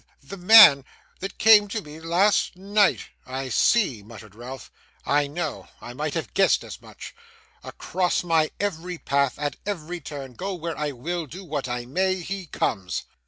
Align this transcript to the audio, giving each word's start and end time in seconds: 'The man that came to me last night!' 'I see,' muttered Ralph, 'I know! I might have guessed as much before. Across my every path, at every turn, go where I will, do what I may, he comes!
'The 0.23 0.35
man 0.37 0.83
that 1.19 1.37
came 1.37 1.67
to 1.67 1.79
me 1.79 1.99
last 1.99 2.55
night!' 2.57 3.09
'I 3.27 3.49
see,' 3.49 4.01
muttered 4.01 4.33
Ralph, 4.33 4.71
'I 5.05 5.27
know! 5.27 5.67
I 5.79 5.93
might 5.93 6.15
have 6.15 6.33
guessed 6.33 6.63
as 6.63 6.81
much 6.81 7.13
before. 7.61 7.69
Across 7.69 8.23
my 8.23 8.49
every 8.59 8.97
path, 8.97 9.37
at 9.37 9.57
every 9.63 10.01
turn, 10.01 10.33
go 10.33 10.55
where 10.55 10.75
I 10.75 10.91
will, 10.91 11.27
do 11.27 11.43
what 11.45 11.69
I 11.69 11.85
may, 11.85 12.15
he 12.15 12.47
comes! 12.47 13.03